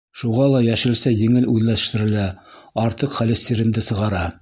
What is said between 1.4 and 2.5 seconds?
үҙләштерелә,